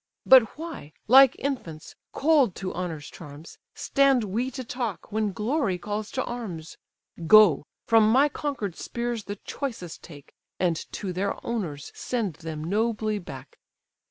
[0.25, 6.09] But why, like infants, cold to honour's charms, Stand we to talk, when glory calls
[6.13, 6.75] to arms?
[7.27, 13.59] Go—from my conquer'd spears the choicest take, And to their owners send them nobly back."